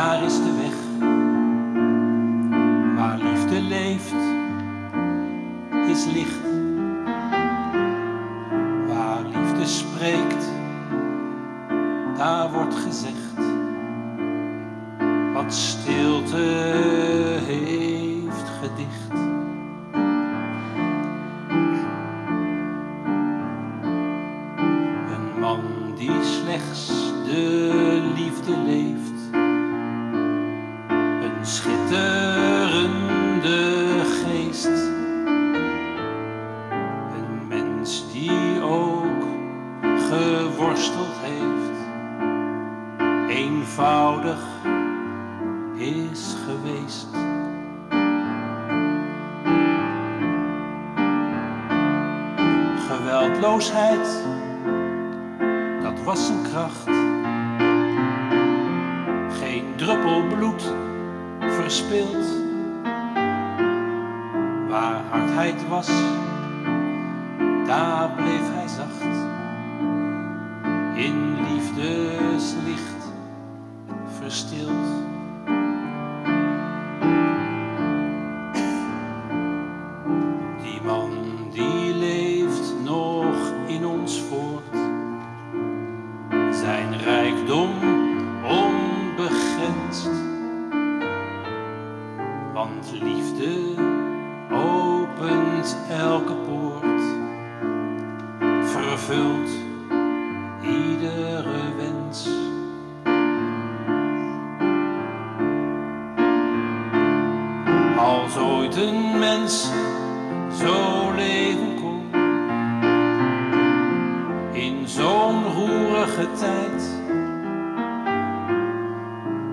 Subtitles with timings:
[0.00, 0.76] daar is de weg
[2.96, 4.22] waar liefde leeft,
[5.88, 6.48] is licht.
[8.88, 10.44] Waar liefde spreekt,
[12.16, 13.38] daar wordt gezegd
[15.32, 16.36] wat stilte
[17.46, 19.20] heeft gedicht.
[25.12, 25.60] Een man
[25.96, 26.86] die slechts
[27.24, 29.09] de liefde leeft
[31.42, 34.66] schitterende geest,
[37.16, 39.24] een mens die ook
[40.08, 41.78] geworsteld heeft,
[43.28, 44.38] eenvoudig
[45.74, 47.08] is geweest.
[52.88, 54.24] Geweldloosheid,
[55.82, 56.88] dat was zijn kracht.
[59.40, 60.72] Geen druppel bloed
[61.40, 62.26] verspild.
[64.68, 65.90] Waar hardheid was,
[67.66, 69.16] daar bleef hij zacht.
[70.94, 73.12] In liefdeslicht
[74.18, 74.86] verstild.
[80.62, 81.10] Die man
[81.52, 83.34] die leeft nog
[83.66, 84.79] in ons voort.
[95.90, 97.02] Elke poort.
[98.64, 99.50] Vervult
[100.62, 102.28] iedere wens.
[107.96, 109.70] Als ooit een mens
[110.58, 112.02] zo leven kon,
[114.52, 117.00] in zo'n roerige tijd,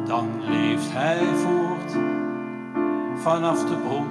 [0.05, 1.97] dan leeft hij voort
[3.15, 4.07] vanaf de bron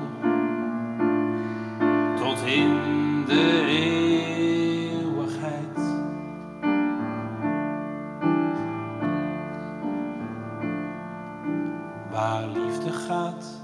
[2.46, 5.78] in de eeuwigheid.
[12.10, 13.62] Waar liefde gaat,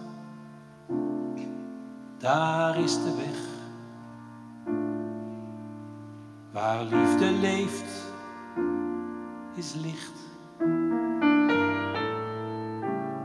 [2.19, 3.38] daar is de weg.
[6.53, 8.12] Waar liefde leeft,
[9.54, 10.20] is licht.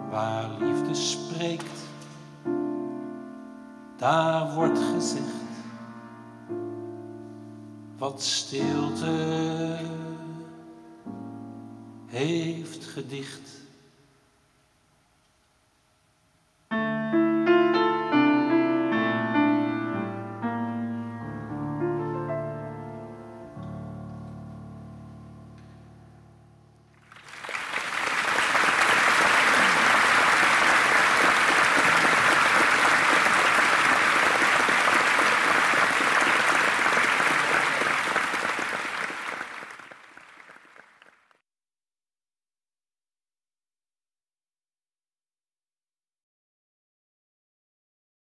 [0.09, 1.85] Waar liefde spreekt,
[3.95, 5.46] daar wordt gezegd
[7.97, 9.79] wat stilte
[12.05, 13.66] heeft gedicht.